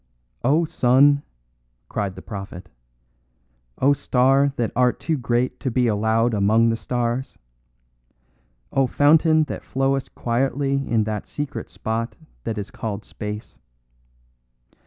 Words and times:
"O 0.43 0.65
sun," 0.65 1.21
cried 1.87 2.15
the 2.15 2.23
prophet, 2.23 2.69
"O 3.77 3.93
star 3.93 4.51
that 4.55 4.71
art 4.75 4.99
too 4.99 5.15
great 5.15 5.59
to 5.59 5.69
be 5.69 5.85
allowed 5.85 6.33
among 6.33 6.69
the 6.69 6.75
stars! 6.75 7.37
O 8.73 8.87
fountain 8.87 9.43
that 9.43 9.63
flowest 9.63 10.15
quietly 10.15 10.73
in 10.89 11.03
that 11.03 11.27
secret 11.27 11.69
spot 11.69 12.15
that 12.45 12.57
is 12.57 12.71
called 12.71 13.05
space. 13.05 13.59